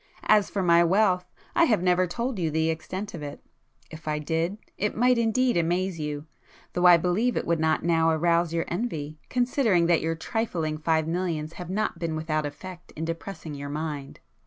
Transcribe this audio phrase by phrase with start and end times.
[0.23, 3.39] As for my wealth,—I have never told you the extent of it;
[3.91, 6.25] if I did, it might indeed amaze you,
[6.73, 11.07] though I believe it would not now arouse your envy, considering that your trifling five
[11.07, 14.19] millions have not been without effect in depressing your mind.